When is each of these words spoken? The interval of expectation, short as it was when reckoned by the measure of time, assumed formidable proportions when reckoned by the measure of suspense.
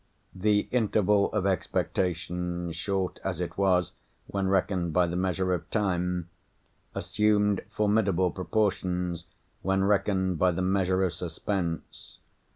The 0.33 0.61
interval 0.71 1.31
of 1.31 1.45
expectation, 1.45 2.71
short 2.71 3.19
as 3.23 3.39
it 3.39 3.55
was 3.55 3.93
when 4.25 4.47
reckoned 4.47 4.93
by 4.93 5.05
the 5.05 5.15
measure 5.15 5.53
of 5.53 5.69
time, 5.69 6.27
assumed 6.95 7.61
formidable 7.69 8.31
proportions 8.31 9.25
when 9.61 9.83
reckoned 9.83 10.39
by 10.39 10.53
the 10.53 10.63
measure 10.63 11.03
of 11.03 11.13
suspense. 11.13 12.17